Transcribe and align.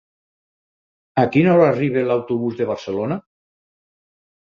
A 1.25 1.27
quina 1.35 1.53
hora 1.53 1.69
arriba 1.75 2.05
l'autobús 2.09 2.61
de 2.63 2.71
Barcelona? 2.73 3.23